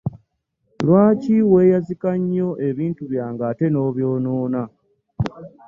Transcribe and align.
Lwaki 0.85 1.35
weeyazika 1.51 2.09
nnyo 2.19 2.49
ebintu 2.69 3.01
byange 3.11 3.43
ate 3.51 3.65
nobyonoona? 3.69 4.61